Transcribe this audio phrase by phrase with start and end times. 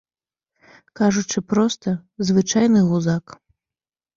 [0.99, 1.93] Кажучы проста,
[2.31, 3.25] звычайны гузак.